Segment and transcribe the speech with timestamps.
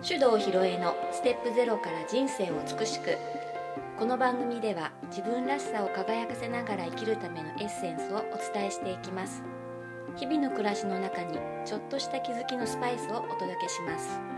[0.00, 3.18] 手動ひろえのステップゼロから人生を美しく
[3.98, 9.42] この番組では自分らしさを輝かせながら生きるためのエッセンスをお伝えしていきます。
[10.14, 14.37] 日々の暮らしの中にちょっとした気づきのスパイスをお届けします。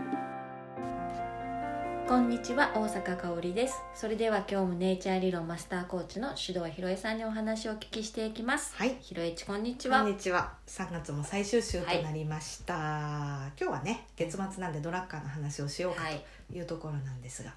[2.11, 3.81] こんにちは大阪香織です。
[3.95, 8.75] それでは今日もネイチャー理論マスターコーチの手動ひろえさんにお話をお聞きしていきます。
[8.75, 8.97] はい。
[8.99, 10.01] ひろえちこんにちは。
[10.01, 10.51] こんにちは。
[10.67, 12.73] 3月も最終週となりました。
[12.75, 16.21] 今日はね、月末なんでドラッカーの話をしようかはい
[16.51, 17.53] というところなんですが、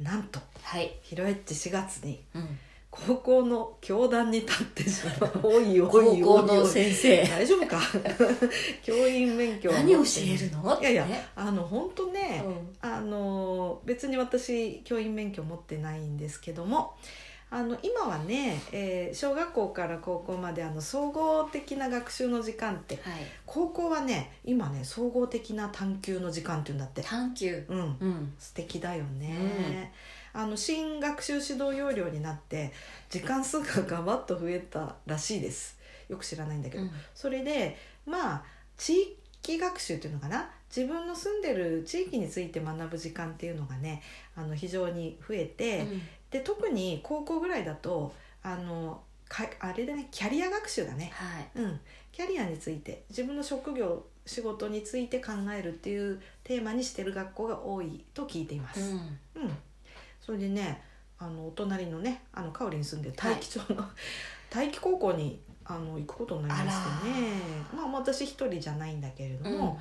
[0.00, 0.98] なんとはい。
[1.02, 2.58] ヒロエッチ4月にうん
[2.90, 5.40] 高校の教壇に立ってしまう。
[5.42, 6.66] おいお高いおい校の。
[6.66, 7.22] 先生。
[7.24, 7.78] 大丈夫か？
[8.82, 10.80] 教員免許は何教えるの？
[10.80, 12.76] いやいやねあの本当ね、うん。
[12.80, 16.94] あの別に私教員免許持ってないんですけども
[17.50, 23.14] あの今はね、えー小学校から高校まであの総合的な学習の時間ってはい。
[23.46, 27.02] 高校はね今ね総合的な探究の時間っていうんだって。
[27.02, 27.78] 探求うん。
[27.78, 28.34] うん。
[28.38, 29.92] 素敵だよね、
[30.38, 32.72] あの新学習指導要領になって
[33.10, 35.76] 時間数がガバッと増えたらしいです。
[36.08, 36.90] よく知らないんだけど、うん。
[37.12, 38.44] それでまあ
[38.76, 40.48] 地域学習っていうのかな？
[40.74, 44.00] 自分の住んでる地域について学ぶ時間っていうのがね
[44.36, 46.02] あの非常に増えて、うん。
[46.30, 51.50] で特に高校ぐらいだとあのかあれだねキャリア学習だね、はい。
[51.56, 51.80] うん、
[52.12, 58.80] キャリアについて自分の職業仕事について考えるっていうテーマにしてる学校が多いと聞いています。
[59.34, 59.42] うん。
[59.42, 59.56] うん、
[60.28, 60.82] それでね
[61.18, 63.82] あのお隣のねあのカオリに住んで大気町の、
[64.50, 67.40] 大気高校にあの行くことになりましてね。
[67.74, 69.80] まあ私一人じゃないんだけれども、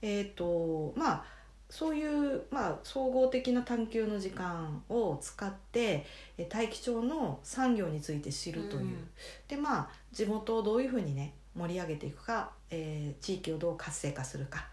[0.00, 1.24] えっ、とまあ
[1.68, 6.06] そういう、まあ、総合的な探究の時間を使って
[6.38, 9.08] え大気町の産業について知るという、うん。
[9.48, 14.64] でまあ地元をどういうふうにね盛り上げていくか、えー地域をどう活性化するか。
[14.64, 14.71] じ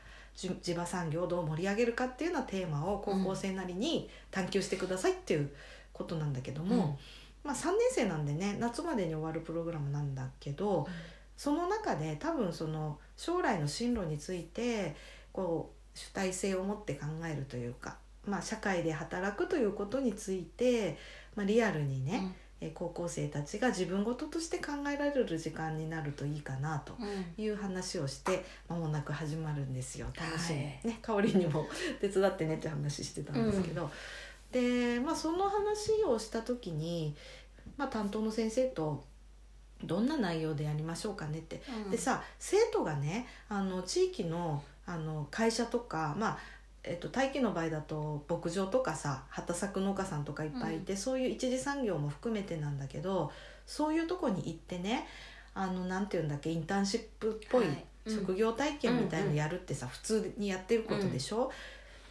[0.62, 5.50] 地場産業をどう盛り上げるかっていうようなテーマを高校生なりに探求してくださいっていう
[5.92, 6.98] ことなんだけども、
[7.44, 10.88] まあ、3年生なんでね夏までに終わるプログラムなんだけど、
[11.36, 14.96] その中で多分その将来の進路について
[15.34, 20.98] こう主体性を持って考えるというか、まあ、社会で働くということについて、
[21.36, 27.44] まあ、リアルにね、うんえー高校生たちが自分事として考えられる時間になるといいかなとうん。
[27.44, 30.08] いう話をして間もなく始まるんですよ。
[30.16, 31.68] 楽しみ、はいね香りにも
[32.02, 33.90] 手伝ってねって話してたんですけど、
[34.52, 37.16] で、まあ、その話をした時に、
[37.78, 39.04] まあ、担当の先生と
[39.84, 41.62] どんな内容でやりましょうかねって。
[41.86, 41.92] うん。
[41.92, 46.40] でさ生徒がねあの地域のあの会社とかまあ
[46.90, 53.32] えっと、大気の場合だと牧場とかさ畑作農家さんとかいっぱいいて、そういう一次産業も含めてなんだけど
[53.68, 55.08] そういうとこに行ってね
[55.54, 57.86] あのなんていうんだっけインターンシップっぽいはい。
[58.08, 58.16] うん。
[58.16, 61.52] 職業体験みたいのやるってさ、普通にやってることでしょ、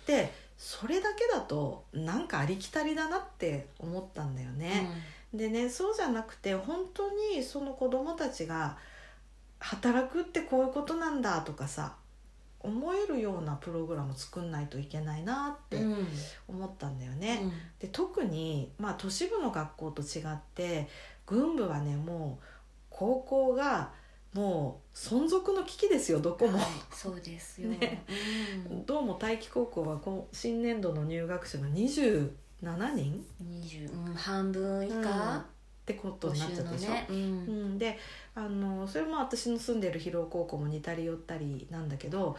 [0.07, 4.89] でそれだけだとなんかありきたりだなって思ったんだよね。
[5.35, 8.79] でねそうじゃなくて本当にその子供たちが
[9.59, 11.95] 働くってこういうことなんだとかさ
[12.61, 15.79] 思えるようなプログラム作んないといけないなって
[16.49, 17.41] 思ったんだよね。
[17.43, 17.53] うん。
[17.79, 20.89] で特に、まあ、都市部の学校と違って
[21.27, 22.45] 軍部はねもう
[22.91, 23.93] 高校が
[24.35, 26.59] もう存続の危機ですよどこも。
[26.59, 27.71] はいそうですよ。
[27.71, 28.05] ね。
[28.71, 28.87] うん。
[28.87, 30.01] どうも大気高校は
[30.33, 32.31] 新年度の入学者が27
[32.95, 35.58] 人？20うん半分以うん
[35.93, 36.91] っ下てこと募になっちゃったでしょ。
[36.91, 37.75] ねううん。
[37.75, 37.99] ん、で
[38.35, 42.37] あのそれも私の住んでる広尾高校も似たり寄ったりなんだけど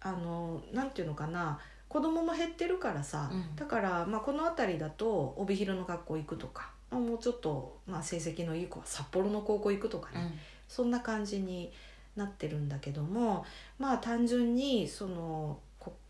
[0.00, 3.56] あのなんていうのかな子供も減ってるからさ、うん。
[3.56, 10.38] だから、まあ、この辺りだと帯広の学校行くとか、まあもうちょっと、まあ、成績のいい子は札幌の高校行くとかね、
[10.68, 11.72] そんな感じに
[12.14, 13.46] なってるんだけども
[13.78, 15.58] まあ単純にその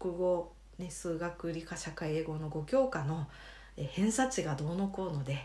[0.01, 3.35] 国語、ね、数学理科社会英語の5教科のえ
[3.85, 5.39] 偏差値がどうのこうので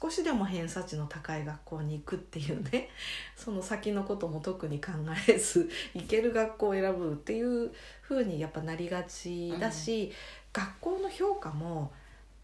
[0.00, 2.88] 少しでも偏差値の高い学校に行くっていうね
[3.36, 4.92] その先のことも特に考
[5.28, 7.70] えず行ける学校を選ぶっていう
[8.02, 10.12] 風にやっぱなりがちだし、
[10.52, 11.92] 学校の評価も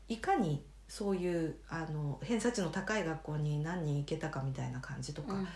[0.09, 5.49] いかにそういうあの偏差値の高い学校に何人行けたかみたいな感じとか、うん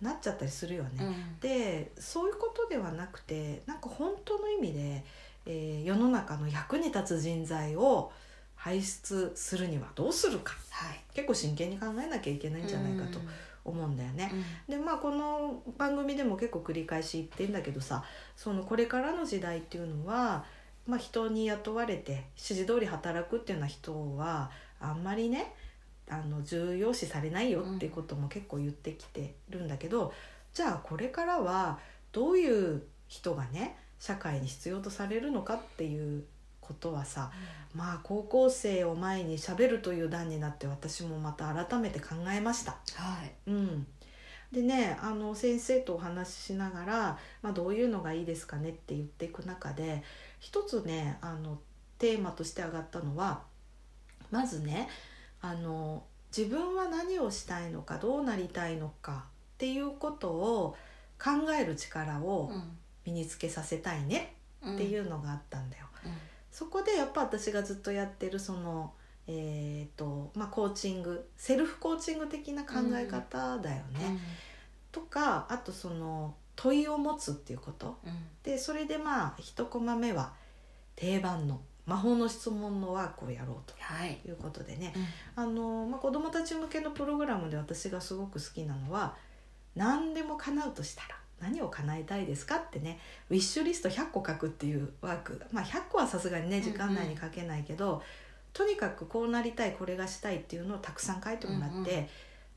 [0.00, 1.04] なっちゃったりするよね。
[1.04, 5.04] うんでそういうことではなくてなんか本当の意味で、
[5.46, 8.12] えー世の中の役に立つ人材を
[8.66, 10.54] 輩出するにはどうするか。
[10.70, 11.00] はい。
[11.14, 13.20] 結構真剣に考えなきゃいけないんじゃないかと
[13.64, 14.32] 思うんだよね。
[14.68, 18.02] でまあこの番組でも結構繰り返し言ってんだけどさ
[18.34, 20.44] そのこれからの時代っていうのは、
[20.84, 25.54] まあ、人に雇われて指示通り働くっていうような人はあんまりね
[26.10, 30.12] あの重要視されないよっていうことも結構言ってきてるんだけど、
[30.52, 31.78] じゃあこれからは
[32.10, 36.24] どういう人がね社会に必要とされるのかっていう
[36.66, 37.30] ことはさ
[37.74, 42.72] まあ高校生を前にしゃべるという段になって私もまた改めて考えました。
[42.94, 43.50] はい。
[43.50, 43.86] うん、
[44.50, 50.02] でねあの先生とお話ししながら、まあ、どういうのがいいですかねって言っていく中で
[50.40, 51.58] 一つねあの
[51.98, 53.42] テーマとして上がったのは
[54.30, 54.88] まずね
[55.42, 56.02] あの
[56.36, 60.76] 自分は何をしたいのかどうなりたいのかっていうことを
[61.22, 62.52] 考える力を
[63.04, 64.34] 身につけさせたいね
[64.66, 65.86] っていううのがあったんだよ。
[66.08, 66.10] ん。
[66.10, 66.16] うん
[66.56, 68.94] そこでやっぱ私がずっとやってるその
[69.26, 74.18] えーとまあ、コーチングセルフコーチング的な考え方だよね。
[74.90, 77.98] とかあとその問いを持つっていうこと。
[78.06, 78.12] うん。
[78.42, 80.32] でそれでまあ一コマ目は
[80.94, 84.14] 定番の魔法の質問のワークをやろうはい。
[84.22, 84.94] ということでね。
[85.34, 89.14] あの、まあ、子どもたち向けのプログラムで私がすごく好きなのは
[89.74, 92.98] 何でも叶うとしたら何を叶えたいですかってね
[93.30, 98.02] ウィッシュリスト100個書くっていうワーク、まあ、100個はさすがにね時間内に書けないけど、
[98.52, 102.06] とにかくこうなりたいこれがしたいっていうのをたくさん書いてもらって、うんうん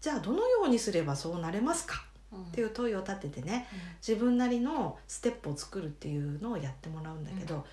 [0.01, 2.05] じゃあどのようにすればそうなれますか？
[2.33, 3.67] っていう問いを立ててね
[4.05, 7.63] 自分なりのステップを作るっていうのをやってもらうんだけど、うん。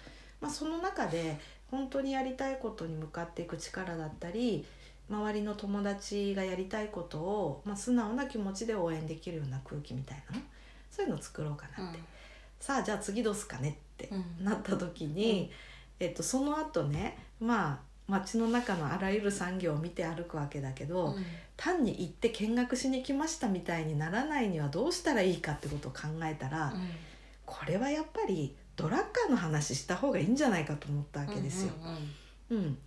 [0.41, 1.39] まあ、その中で
[1.71, 4.67] 本当にやりたいことに向かっていく力だったり
[5.09, 10.43] 周りの友達がやりたいことを、まあ、素直な気持ちで応援できるような空気みたいなの
[10.91, 11.99] そういうのを作ろうかなって、
[12.61, 14.45] さあじゃあ次どうすかねってうん。
[14.45, 15.51] なった時に、
[16.01, 17.79] えっと、その後ねまあ
[18.09, 21.25] 街の中のあらゆる産業を見て歩くわけだけど、うん。
[21.57, 26.91] 単に行って見学しに来ましたみたいにならないにはどうしたらいいかってことを考えたら、うん。
[27.45, 31.73] これはやっぱりドラッカーの話した方がいいんじゃないかと思ったわけですよ。
[32.51, 32.79] うんうん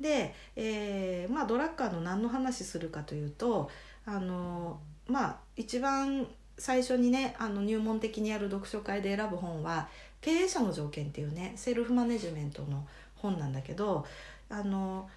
[0.00, 3.70] で、えーまあ、ドラッカーの何の話するかというと
[4.04, 6.26] あのまあ一番
[6.58, 9.88] 最初にねあの入門的にやる読書会で選ぶ本は
[10.20, 14.06] 「経営者の条件」っていうねセルフマネジメントの本なんだけど
[14.48, 15.08] あの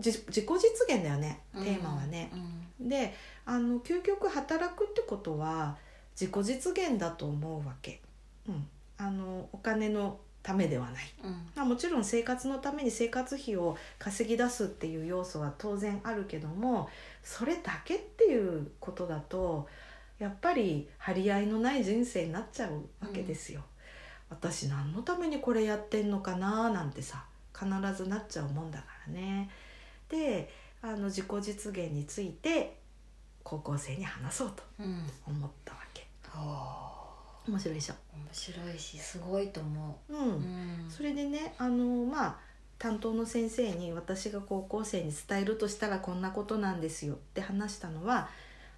[0.00, 2.30] じ自己実現だよねうんテーマはね。
[2.80, 2.88] うん。
[2.88, 3.14] で
[3.46, 5.76] あの究極働くってことは
[6.18, 8.00] 自己実現だと思うわけ、
[8.48, 8.66] うん、
[8.98, 11.30] あのお金のためではない、うん。
[11.54, 16.90] まあ、もちろん生活のために生活費を稼ぎ出すっていう要素は当然あるけども
[17.22, 19.68] それだけっていうことだと
[20.18, 23.62] やっぱり張り合いのない人生になっちゃうわけですよ。
[24.30, 29.50] 私何のためにこれやってんのかななんてさ必ずなっちゃうもんだからね。
[30.08, 30.50] で
[30.82, 32.78] あの自己実現について
[33.42, 35.06] 高校生に話そうとうん。
[35.26, 36.06] 思ったわけ。
[36.24, 36.90] は
[37.46, 37.50] あ。
[37.50, 37.94] 面白いでしょ？
[38.14, 40.12] 面白いしすごいと思う。
[40.12, 40.16] ん。
[40.16, 40.24] うう
[40.86, 40.90] ん。
[40.90, 42.36] それでねあのまあ
[42.78, 48.28] 担当の先生に私が高校生に伝えるとしたらこんなことなんですよって話したのは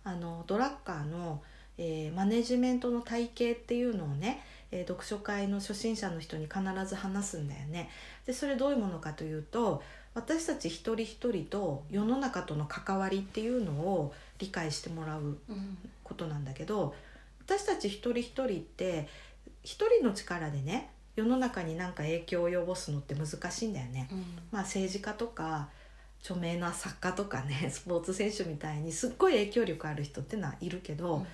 [0.07, 1.43] あのドラッカーの、
[1.79, 7.91] えーマネジメントの体系っていうのをね、えー読書会の初心者の人に必ず話すんだよね。
[8.25, 9.83] でそれどういうものかというと
[10.15, 16.95] 私たち一人一人と世の中との関わりっていうのを理解してもらううんことなんだけど
[17.45, 19.09] 私たち一人一人って
[19.65, 24.09] 一人の力でね世の中に何か影響を及ぼすのって難しいんだよね。
[24.13, 24.19] うん
[24.53, 25.69] まあ、政治家とか
[26.27, 31.27] 著名な作家とかね スポーツ選手みたいにすっごい影響力ある人ってのはいるけど、うん。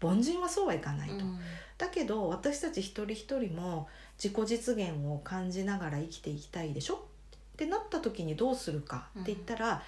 [0.00, 1.16] 凡人はそうはいかないと。
[1.16, 1.40] うん。
[1.76, 6.94] だけど私たち一人一人も自己実現を感じながら生きていきたいでしょ？
[6.94, 9.82] ってなった時にどうするかって言ったら、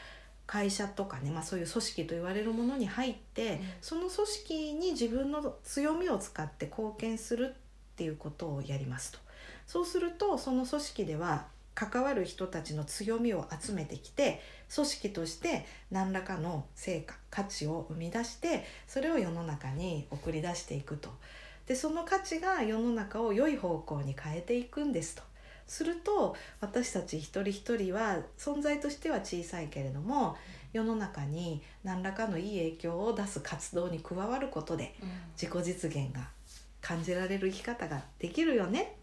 [0.47, 3.61] 会社とかね、まあ、そういう組織と言われるものに入って、うん。
[3.81, 9.19] その組織に自分の強みを使って貢献するっていうことをやりますと。
[9.67, 11.47] そうするとその組織では
[11.81, 14.43] 関わる人たちの強みを集めてきて
[14.75, 21.09] 組織として何らかの成果価値を生み出してそれを世の中に送り出していくと。
[21.67, 25.23] でその価値が世の中を良い方向に変えていくんですと。
[25.67, 30.37] すると私たち一人一人は存在としては小さいけれども
[30.73, 35.09] 世の中に何らかのいい影響を出す活動に加わることでうん。
[35.41, 36.29] 自己実現が
[36.83, 38.97] 感じられる生き方ができるよね。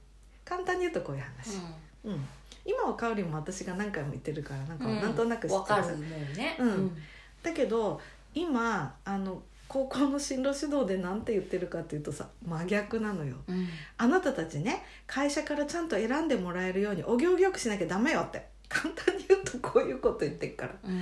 [0.46, 1.58] 簡単に言うとこういう話、
[2.04, 2.28] うん
[2.68, 5.02] 今はかおりも私が何回も言ってるからなんかうん。
[5.02, 5.60] なんとなく知ってる。
[5.60, 6.58] わかるもんね。
[6.60, 6.98] うん。
[7.42, 8.00] だけど
[8.36, 13.38] 今あの高校の進路指導で何て言ってるかっていうとさ真逆なのよ。
[13.48, 13.68] うん。
[13.98, 21.02] あなたたちね会社からちゃんと選んでもらえるようにお行儀よくしなきゃダメよって簡単に言うとこういうこと言ってっからうん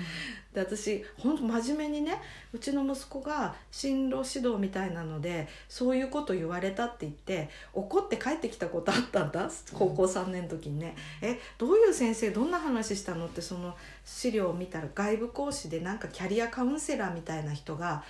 [0.55, 2.21] で私ほんと真面目にね
[2.53, 18.03] うちの息子が進路指導みたいなのでそういうこと言われたって言って怒って帰ってきたことあったんだ高校3年の時にね「えどういう先生どんな話したの?」ってその資料を見たら外部講師でなんかキャリアカウンセラーみたいな人が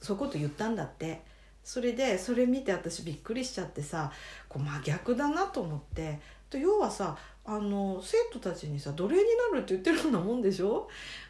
[0.00, 1.22] そういうこと言ったんだって。
[1.64, 4.10] それでそれ見て私びっくりしちゃってさ
[4.48, 6.18] こう真逆だなと思って
[6.50, 9.22] と要はさあの生徒たちにさ奴隷に
[9.52, 10.88] なるって言ってるようなもんでしょ？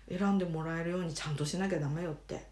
[0.08, 2.51] 選んでもらえるようにちゃんとしなきゃダメよって。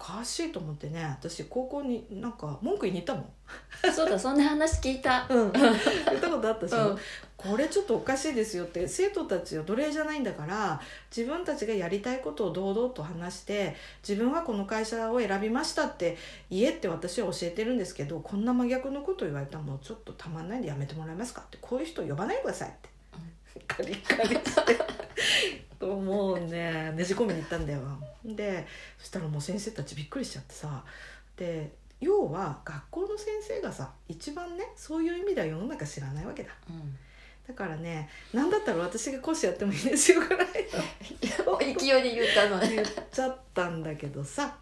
[0.00, 3.92] おかしいと思ってね私高校になんか文句言いに行ったもん。
[3.94, 5.26] そうだそんな話聞いた。
[5.28, 6.98] うん、言ったことあったし、うん。
[7.36, 10.80] これちょっとおかしいですよって生徒たちは奴隷じゃないんだから
[11.14, 13.76] 自分たちがやりたいことを堂々と話して
[14.06, 16.16] 自分はこの会社を選びましたって
[16.50, 22.90] 言えって私は教えてるんですけどこんな真逆のこと言われたらもうちょっとたまんないんでやめてもらえますかってこういう人呼ばないでくださいって、
[23.66, 24.78] カリカリして。
[25.78, 26.92] ともうね。
[26.92, 27.80] ねじ込みに行ったんだよ。
[28.24, 28.66] で
[28.98, 30.84] そしたらもう先生たちびっくりしちゃってさ。
[31.36, 36.50] で要は学校の先生がさ一番ねそういう意味では世の中知らないわけだ。
[36.68, 36.96] うん。
[37.48, 40.48] だからね何だったら私が講師やってもいいですよぐらい。
[41.74, 42.58] 勢いで言ったの。
[42.58, 44.58] ね言っちゃったんだけどさ。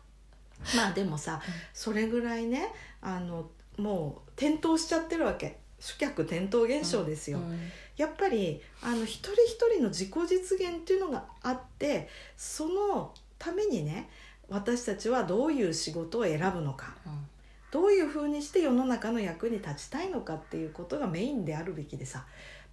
[0.74, 1.40] まあでもさ
[1.72, 5.58] それぐらいねあのもう転倒しちゃってるわけ。
[5.80, 14.08] 主客転倒現象ですよ、うんやっぱりあの一人一人の自己実現っていうのがあってそのためにね
[14.48, 16.94] 私たちはどういう仕事を選ぶのか
[17.70, 22.24] どういうふうにして世の中の役に立ちたいのかっていうことがメインであるべきでさ。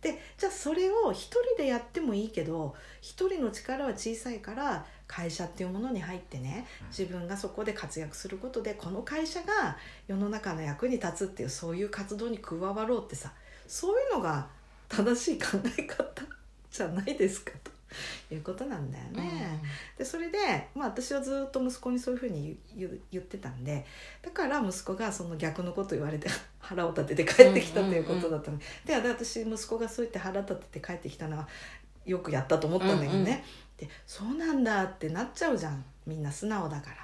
[0.02, 9.78] でじゃあそれを一人でやってもいいけど一人の力は小さいから会社っていうものに入ってね自分がそこで活躍することでこの会社が
[10.08, 13.32] 世の中の役に立つっていうそういう活動に加わろうってさ
[13.68, 14.48] そういうのが
[14.96, 16.06] 正しい考え方
[16.72, 19.62] じゃないですかということなんだよね。
[19.98, 20.38] でそれで、
[20.76, 22.58] まあ、私はずっと息子にそういうふうに
[23.12, 23.86] 言ってたんで
[24.22, 26.28] だから息子がその逆のこと言われて
[26.60, 31.48] 腹を立てて帰ってきたということだったの、でで私息子がそう言って腹立てて帰ってきたのは
[32.06, 33.26] よくやったと思ったんだけどね、うんうん。
[33.90, 36.98] でそうなんだってなっちゃうじゃんみんな素直だから。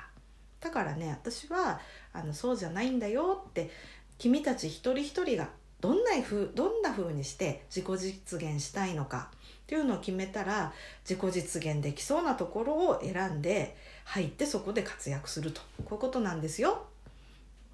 [0.59, 1.79] だからね私は
[2.13, 3.71] あのそうじゃないんだよって
[4.19, 5.49] 君たち一人一人が
[5.81, 10.73] どんなふうどんな風にして自己実現したいのかっていうのを決めたら
[11.07, 16.85] 自己実現できそうなところを選んで入ってそこで活躍するとこういうことなんですよ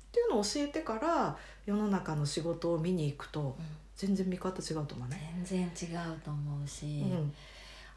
[0.10, 3.58] っていうのを教えてから世の中の仕事を見に行くと
[3.96, 5.42] 全然見方違うと思うね。
[5.44, 7.34] 全然違うと思うし、うん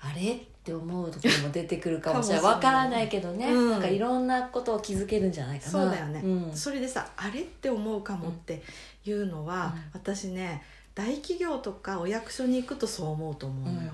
[0.01, 0.33] あれ？
[0.33, 2.45] って思うところも出てくるかもしれない。
[2.45, 3.71] わからないけどね、うん。
[3.71, 5.71] なんかいろんなことを気づけるんじゃないかな。
[5.73, 6.53] そうだよね、うん。
[6.55, 8.63] それでさあれって思うかもって
[9.05, 10.01] いうのは、うん。
[10.01, 10.63] 私ね
[10.95, 13.93] 大企業とかお役所に行くとそう思うと思うのよ、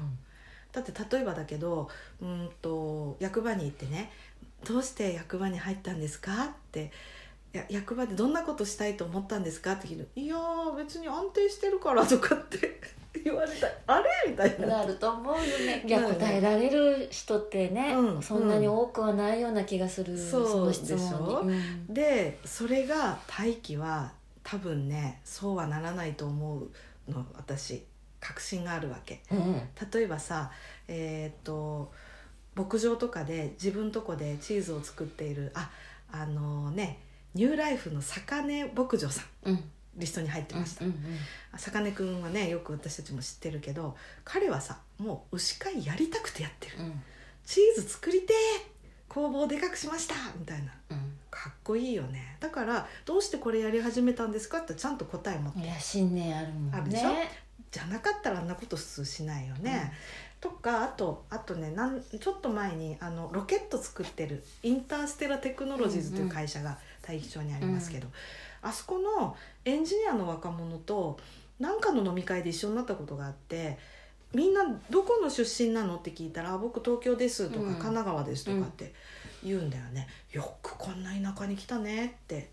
[0.72, 1.88] だって例えばだけど
[2.20, 4.10] うんと役場に行ってね
[4.66, 6.90] 「どうして役場に入ったんですか?」って
[7.52, 12.80] 「や役場でどんなことしたいと思ったんですか?」って聞いて「いやー別に安定してるから」とかって
[13.24, 14.66] 言われた「あれ?」みたいな。
[14.66, 15.82] なると思うよね。
[15.86, 21.56] いや答えられる人ってね、うんそんなに多くはないような気がする、そうの質でしょ問に、う
[21.90, 21.94] ん。
[21.94, 27.84] でそれが大気は多分ねそうはならないと思うの私。
[28.18, 29.20] 確信があるわけ。
[29.30, 29.54] うん。
[29.92, 30.50] 例えばさ
[30.88, 31.92] えーっと
[32.54, 35.70] 牧場とかで自分とこでチーズを作っているあ
[36.10, 37.00] あのね
[37.34, 40.94] ニューライフの坂根牧場さんリストに入ってました、うん
[41.56, 46.78] 坂根くんはねよく私たちも知ってるけど彼はさもう牛飼いやりたくてやってる。
[46.80, 47.02] うん。
[47.44, 48.32] チーズ作りてー
[49.08, 50.72] 工房でかくしましたみたいな。
[50.90, 50.98] うん。
[51.30, 52.36] かっこいいよね。
[52.40, 55.58] だからどうしてこれやり始めたんですかってちゃんと答え持って。
[55.58, 56.70] うんいや信念あるもんね。
[56.74, 57.10] あるでしょ？
[57.70, 59.92] じゃなかったらあんなこと普通しないよね、
[60.40, 68.06] とかあとあとねなんちょっと前にあのロケット作ってるインターステラテクノロジーズという会社が大気町にありますけど、
[68.66, 71.18] あそこのエンジニアの若者と
[71.60, 73.78] 何かの飲み会で一緒になったことがあって
[74.34, 78.92] みんな「どこの出身なの?」って聞いたらあ「僕東京です」とか、うん神奈川です」とかって
[79.44, 80.08] 言うんだよね。
[80.32, 82.50] よくこんな田舎に来たねって。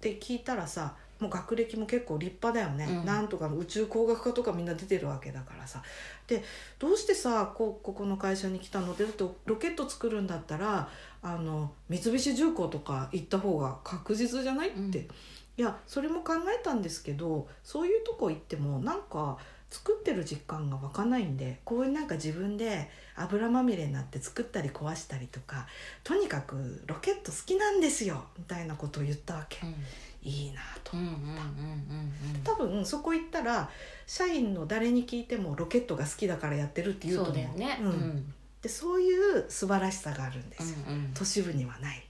[0.00, 3.06] って聞いたらさもう学歴も結構立派だよね、うん。
[3.06, 5.82] なんとかの宇宙工学科とかみんな出てるわけだからさ。
[6.26, 6.42] で
[6.78, 8.92] どうしてさこうここの会社に来たの？
[8.92, 10.88] ってだってロケット作るんだったら
[11.22, 14.70] あの三菱重工とか行った方が確実じゃない？
[14.70, 15.08] って、うん。
[15.56, 19.36] いやそれも考えたんですけどそういうとこ行ってもなんか
[19.70, 25.66] 作ってる実感が湧かないんでこういうなんか自分で油まみれになって作ったり壊したりとか
[26.02, 29.66] とにかくロケット好きなんですよみたいなことを言ったわけ。
[29.66, 29.74] うん。
[30.22, 31.18] いいなとうんうんうんう
[32.38, 33.70] ん多分そこ行ったら
[34.06, 37.46] 社員の誰に聞いてもロケットが好きだからやってるってうん言うと思う。
[37.46, 37.78] そうだよね。
[37.80, 37.92] ううん。
[37.92, 42.06] んでそういう素晴らしさがあるんですよ、うん都市部にはない。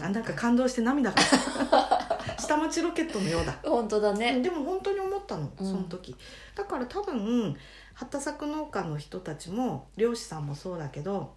[0.00, 1.16] あなんか感動して涙が。
[2.38, 3.56] 下町ロケットのようだ。
[3.62, 4.40] 本当だね。
[4.40, 5.66] でも本当に思ったのうん。
[5.66, 6.16] その時、
[6.54, 7.56] だから多分
[7.94, 11.34] 畑作農家の人たちも漁師さんもそうだけど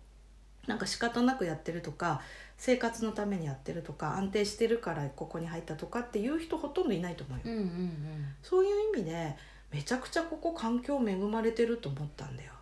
[0.68, 2.22] なんか仕方なくやってるとか
[2.58, 7.92] 生活のためにやってるとか安定してるからここに入ったとかっていう人ほとんどいないと思うよ、うんうん
[8.44, 9.36] そういう意味で
[9.72, 12.54] めちゃくちゃここ環境恵まれてると思ったんだよ。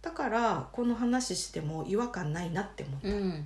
[0.00, 3.22] だからこの話しても違和感ないなって思った、うんうん。
[3.22, 3.42] うん。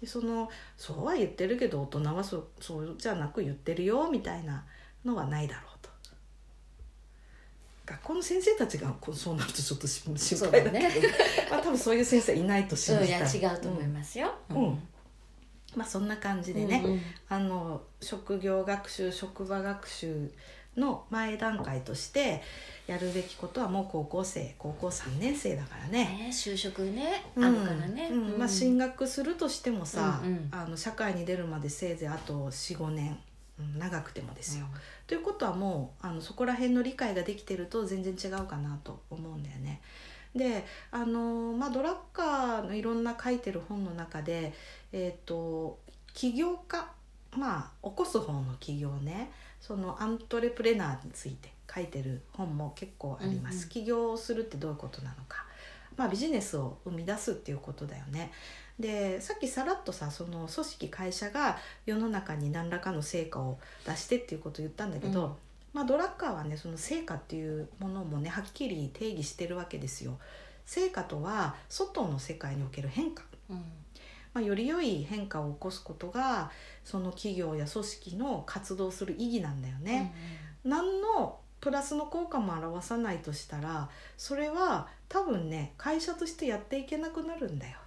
[0.00, 4.64] でそのそうは言ってるけど大人はそうそうじゃなく言ってるよみたいな
[5.04, 5.90] のはないだろうと。
[7.84, 10.90] 学校の先生たちがこうそうなるとちょっと心配だけどだね。
[11.50, 13.42] まあ多分そういう先生いないと信じたい。
[13.42, 14.34] や違うと思いますよ。
[14.50, 14.56] うん。
[14.56, 14.88] うん。
[15.76, 17.02] まあそんな感じでね、うんうん。
[17.28, 20.30] あの職業学習職場学習
[20.76, 22.42] の前段階として
[22.86, 26.04] やるべきことはもう高校生高校3年生だからね。
[26.04, 27.44] ね就職ねうん。
[27.44, 28.08] あるからね。
[28.10, 28.38] うん。
[28.38, 30.48] まあ、進学するとしてもさ、うんうん。
[30.52, 33.18] あの社会に出るまでせいぜいあと45年、うん
[33.78, 34.66] 長くてもですよ。
[35.06, 39.80] ということはもうあのそこら辺の理解ができてると全然違うかなと思うんだよね。
[40.34, 44.52] であの、まあ、ドラッカーのいろんな書いてる本の中で、
[44.92, 45.78] えー、と
[46.14, 46.90] 起業家
[47.36, 53.54] まあ起こす方の起業ねそのアントレプレナーについて書いてる本も結構あります。
[53.54, 55.44] うんうん起業をするってどういうことなのか。
[55.96, 58.32] まあ、ビジネスを生み出すっていうことだよね。
[58.78, 65.32] でさっきさらっとさその組織会社が世の中に何らかの成果を出してっていうことを言ったんだけど、うん
[65.72, 70.18] まあ、ドラッカーはねその成果っていうものもねはっきり定義してるわけですよ。
[70.64, 73.56] 成果とは外の世界における変化、うん
[74.32, 76.50] まあ、より良い変化を起こすことが
[76.84, 80.14] その企業や組織の活動する意義なんだよね。
[80.64, 87.78] 何のプラスの効果も表さないとしたらそれは多分ね会社としてやっていけなくなるんだよ。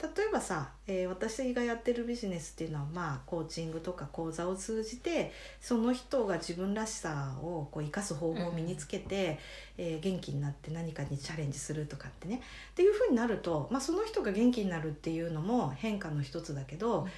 [0.00, 9.38] 例えばさ、えー私がやってるビジネスっていうのはまあコーチングとか講座を通じてその人が自分らしさをこう生かす方法を身につけて、
[9.76, 12.40] えー元気になって何かにチャレンジするとかってね
[12.70, 17.08] っていうふうになると、まあ、その人が元気になるっていうのも変化の一つだけど、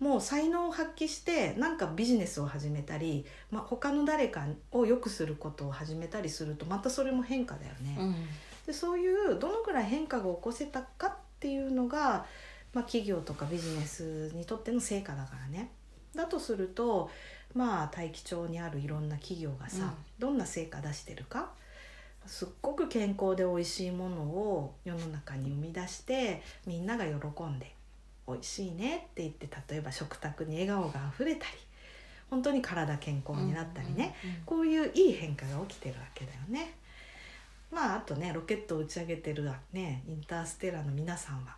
[0.00, 7.96] もう才能を発揮してなんかビジネスを始めたり、まあ、他の誰かを良くすることを始めたりするとまたそれも変化だよね。
[7.98, 8.14] うん
[8.66, 12.24] でそういうどのくらい変化が起こせたかっていうのが、
[12.72, 15.70] まあ、企業とかビジネスにとっての成果だからね。
[16.14, 17.10] だとすると
[17.52, 21.50] まあ大気町にあるいろんな企業がさ、うんどんな成果出してるか
[22.26, 27.74] すっごく健康で美味しいものを世の中に生み出してみんなが喜んで
[28.28, 31.52] 美味しいねって言って例えば食卓に笑顔があふれたり
[32.30, 34.14] 本当に体健康になったりね、
[34.46, 36.74] こういういい変化が起きてるわけだよね。
[37.72, 41.56] まああとねロケットを打ち上げてるねインターステラーの皆さんは。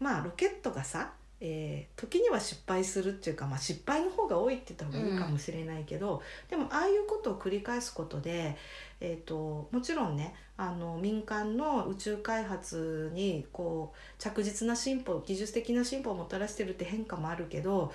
[0.00, 8.56] まあロケットがさ、えー時には失敗するっていうか、まあ、失敗の方が多いって言った方がいいかもしれないけど、でもああいうことを繰り返すことで、
[9.00, 17.92] えー、ともちろんねあの民間の宇宙開発にこう着実な進歩技術的な進歩をもたらしてるって変化もあるけど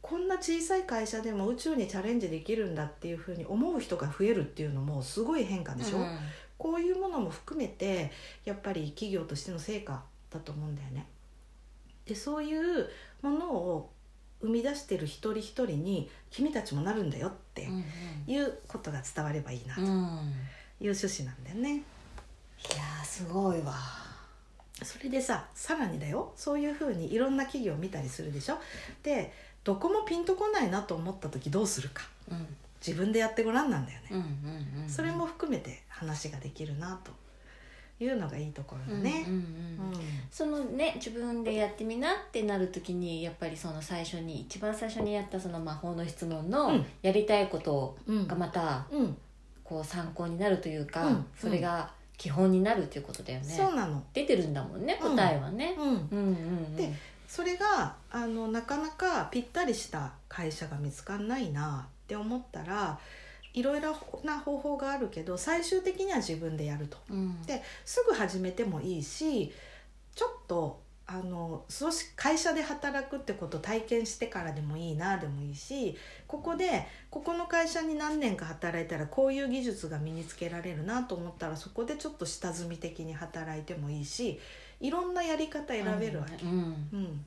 [0.00, 6.18] こんな小さい会社でも宇宙にチャレンジできるんだっていうふうに思う人が増えるっていうのもすごい変化でしょ、うん。
[6.58, 8.10] こういうものも含めて
[8.44, 11.06] やっぱり企業としての成果だと思うんだよね。
[12.04, 12.88] でそういう
[13.22, 13.90] ものを
[14.40, 17.84] 生み出してる一人一人に君たちもなるんだよってうん
[18.26, 19.82] いうことが伝わればいいなと。
[19.82, 19.94] うんうん。
[20.80, 21.76] いう趣旨なんだよね。
[21.76, 23.74] いやーすごいわ。
[24.82, 26.32] それでささらにだよ。
[26.36, 28.58] そういうふうにいろんな企業を見たりするでしょ。
[29.02, 29.32] で
[29.64, 32.08] どこもピンとこないなと思った時どうするか。
[32.30, 32.46] うん
[32.84, 34.08] 自分でやってごらんなんだよね。
[34.12, 37.12] うんうんうんそれも含めて話ができるなと
[38.02, 39.24] いうのがいいところだね。
[39.26, 40.00] うんうんうんうん。
[40.30, 46.86] そのね自分でやってみなってなる時にやっぱりその最初に一番最初にやったその魔法の質問うのん。
[47.02, 49.16] やりたいことうんがまたうん。
[49.64, 51.26] こう参考になるというか、うん。
[51.36, 53.44] それが基本になるっていうことだよね。
[53.46, 54.02] そうなの。
[54.14, 55.16] 出てるんだもんねうん。
[55.16, 55.84] 答えはね、うん。
[55.86, 56.76] うん、うんうん。
[56.76, 56.92] で
[57.26, 62.98] それがあのなかなかぴったりした会社が見つかんないなって思ったら
[63.52, 63.94] いろいろ
[64.24, 66.96] な方法があるけど最終的には自分でやると。
[67.10, 69.52] うんですぐ始めてもいいし
[70.14, 84.38] ちょっとあの組織会社で働くってことを体験してからでもいいなでもいいしここでここの会社に何年か働いたらこういう技術が身につけられるなと思ったらそこでちょっと下積み的に働いてもいいし
[84.80, 86.44] いろんなやり方選べるわけ。
[86.44, 86.50] うん
[86.92, 87.24] うん、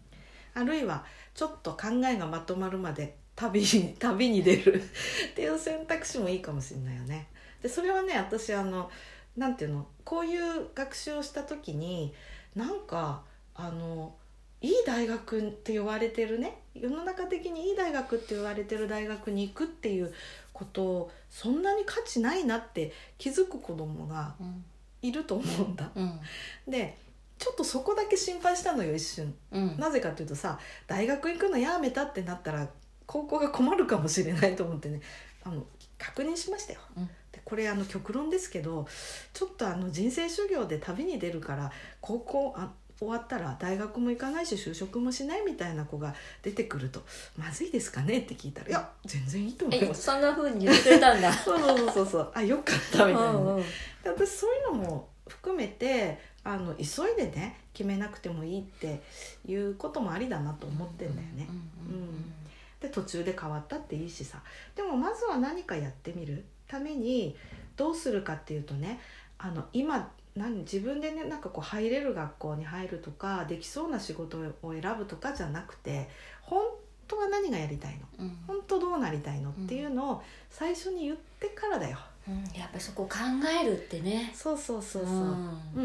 [0.54, 4.76] あるいはちょっと考えがまとまるまで旅に 旅に出る。
[5.32, 7.28] っていう選択肢もいいかもしれないよね。
[7.62, 8.92] でそれはね私あの
[9.36, 12.14] なんていうのこういう学習をした時に
[12.56, 13.24] なんか
[13.56, 14.16] あの
[14.62, 16.62] いい大学って言われてるね。
[16.74, 20.14] 世の中的にいい大学って言われてる大学に行くっていう
[20.54, 24.64] ことをそんなに価値ないなって気づく子供がうん。
[25.02, 25.90] いると思うんだ。
[25.96, 26.20] うん。
[26.68, 26.96] で
[27.40, 29.34] ちょっとそこだけ心配したのよ一瞬。
[29.52, 29.78] うん。
[29.80, 32.70] なぜかというとさ大学行くのやめたってなったら
[33.12, 35.02] 高校が困るかもしれないと思ってね
[35.44, 35.66] あの
[35.98, 37.08] 確認しましたよ、うん。
[37.34, 38.88] でこれあの極論ですけど
[39.34, 41.70] ちょっとあの人生修行で旅に出るから
[42.00, 47.02] 高校あ終わったら大学も行かないし就職もしないみたいな子が出てくると
[47.36, 51.34] まずいですかねって聞いたら「いや全然いいと思いえます」そんな風に言ってたんだ。
[51.34, 52.32] そうそうそうそう。
[52.34, 53.34] あよかったみたいな。
[53.34, 53.62] ね、うんうん。
[53.62, 53.68] で
[54.06, 59.02] 私そういうのも含めてあの急いでね決めなくてもいいって
[59.46, 61.48] いうこともありだなと思ってんだよね。
[61.90, 61.96] うん。
[61.96, 62.34] うん
[62.82, 64.42] で途中で変わったっていいしさ。
[64.76, 66.44] でもまずは何かやってみる。
[66.68, 67.36] ために
[67.76, 69.02] どうするかっていうとね
[69.38, 76.08] あの今何自分でねなんかこう入れる学校に入るとかできそうな仕事を選ぶとかじゃなくて
[76.42, 76.64] 本
[77.10, 78.26] 当は何がやりたいの？
[78.26, 78.38] うん。
[78.48, 81.98] 本当どうなりたいのっていうのを最初に言ってからだよ。
[82.26, 82.36] うん。
[82.58, 83.18] やっぱりそこ考
[83.62, 84.32] えるってね。
[84.34, 85.14] そうそうそうそう。
[85.16, 85.62] ん。
[85.76, 85.82] う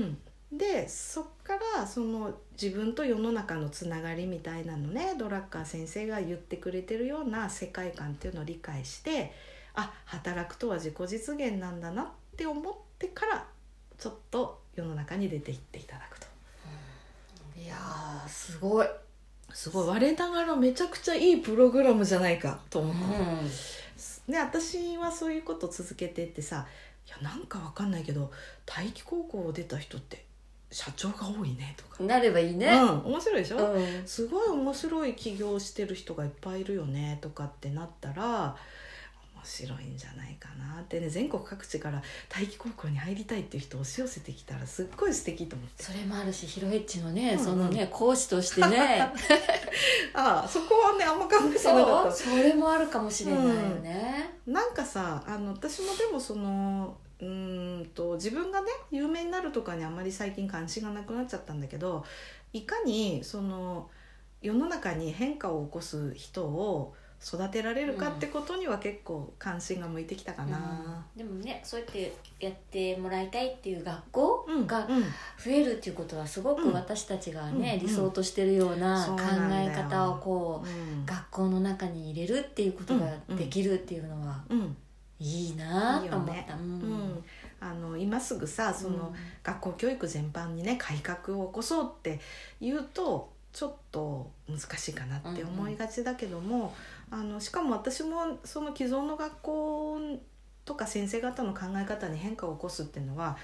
[0.55, 9.33] ん、でそっからその自分と世の中のつながりみたいなのねドラッカー先生が言ってくれてるような世界観っていうのを理解して
[9.75, 13.47] あ働くとは自己実現なんだなって思ってから
[13.99, 16.27] ちょっと世の中に出ていっていただくと。
[17.59, 18.87] いやーすごい、
[19.53, 19.89] すごい。
[19.89, 23.47] 我ながらめちゃくちゃいいプログラムじゃないかとう思った、ん、
[24.29, 26.67] ね、私はそういうこと続けてってさ
[27.07, 28.31] いやなんかわかんないけど
[28.67, 30.27] 大気高校を出た人って
[30.71, 34.03] 社長が多いねとか、なればいいね、うん、面白いでしょ、うん。
[34.05, 38.57] すごい面白い起業してる人がいっぱいいるよねとかってなったら
[39.37, 41.09] 面白いんじゃないかなってね。
[41.09, 45.85] 全国各地から大気高校に入りたいっていう人押し寄せてきたらすっごい素敵と思って。
[45.85, 47.45] それもあるしヒロエッチのね、うんうん。
[47.45, 49.09] そのね講師としてね。
[50.15, 62.05] ああそこはねあんま考えてなかっそれもあるかもしれないよね、たなんかさあの私もでもそのうーんと自分がね有名になるとかにあんまり最近関心がなくなっちゃったんだけど
[62.53, 63.89] いかにその
[64.43, 71.05] 世の中に変化を起こす人を育てられるかってことには結構関心が向いてきたかな。
[71.17, 75.03] でもねそうやってやってもらいたいっていう学校うんがうん。
[75.03, 76.73] 増えるっていうことはすごくうん。
[76.75, 79.17] 私たちがね、うん理想としてるような考
[79.51, 81.07] え方をこううん。
[81.07, 84.77] 学校の中に入れるっていうことができるっていうのはうん
[85.19, 86.35] いいなと思った。
[86.35, 86.47] いいよね。
[86.51, 87.25] うん。
[87.59, 92.21] あの今すぐさその、学校教育全般にね改革を起こそうって
[92.61, 96.75] 言うとちょっと難しいかなって思いがちだけども、
[97.11, 99.99] あのしかも私もその既存の学校
[100.67, 103.39] とか先生方の考え方に変化を起こすっていうのは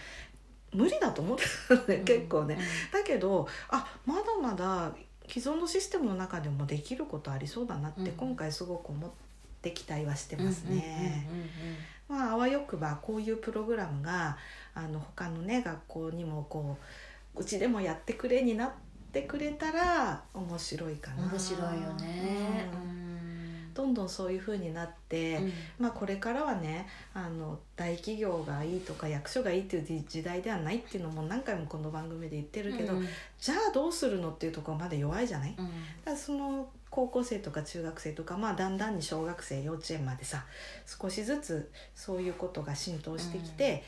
[0.74, 2.58] 無理だと思ってたのね、結構ね。
[2.92, 4.92] だけどあまだまだ
[5.26, 8.06] 既存のシステムの中でもできることありそうだなって、うん。
[8.08, 9.10] 今回すごく思っ
[9.62, 11.26] て期待はしてうんますね。
[12.08, 14.36] まあ、あわよくばこういうプログラムが
[14.74, 16.76] あの他のね学校にもこ
[17.34, 18.70] ううちでもやってくれになっ
[19.12, 21.24] てくれたら面白いかな。
[21.24, 22.70] 面白いよね。
[22.86, 23.01] うん
[23.74, 25.52] どんどんそういう風になって、うん。
[25.78, 33.06] まあ、これからはねあの大企業がいいとか役所がいいっていう時代ではないっていうのも何回もこの番組で言ってるけど、うん。
[33.38, 35.66] じゃあどうするのっていうところまで弱いじゃない、うん。
[35.66, 35.70] だ
[36.04, 40.44] からその高校生とか中学生とか、まあ、だんだんに小学生幼稚園までさ
[40.86, 43.82] 少しずつそういうことが浸透してきて、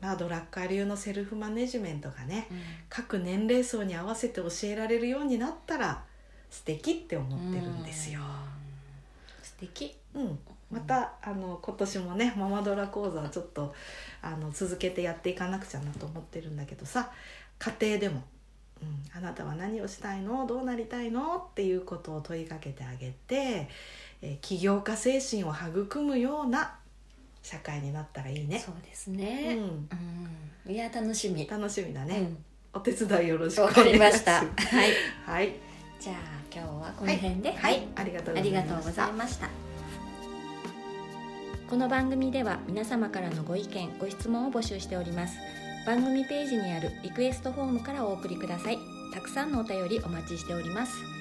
[0.00, 2.46] まあ、ドラッカー流のセルフマネジメントがね
[2.88, 6.04] 各年齢層に合わせて教えられるようになったら
[6.48, 8.20] 素敵って思ってるんですよ。
[8.20, 8.63] 素
[9.68, 10.38] 敵うん
[10.70, 13.74] またあの今年もねママドラ講座をちょっと
[14.22, 17.10] あの続けてやっていかなくちゃなと思ってるんだけどさ
[17.58, 18.22] 家庭でも、
[18.82, 20.46] うん「あなたは何をしたいの？
[20.46, 23.68] どうなりたいの?」っていうことを問いかけてあげて、
[24.22, 26.74] えー起業家精神を育むような
[27.42, 28.58] 社会になったらいいね。
[28.58, 29.54] そうですうね。
[29.54, 29.58] ん、
[30.66, 31.46] うんいや楽しみ。
[31.46, 32.44] 楽しみだね、うん
[32.76, 34.32] お手伝いよろしくお願いしますりました。
[34.40, 34.90] はい。
[35.24, 35.54] はい、
[36.04, 36.16] じゃあ
[36.54, 39.48] 今日はこの辺で、はい、ありがとうございありがとうございました。
[41.66, 45.38] この番組では皆様からのご意見、ご質問を募集しております。
[45.86, 48.78] 番組ページにあるリクエストフォームからお送りください。
[49.14, 51.13] たくさんのお便りお待ちしております。